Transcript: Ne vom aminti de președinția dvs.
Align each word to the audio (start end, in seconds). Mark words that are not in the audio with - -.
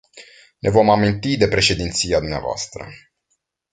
Ne 0.59 0.69
vom 0.69 0.89
aminti 0.89 1.37
de 1.37 1.47
președinția 1.47 2.19
dvs. 2.19 2.69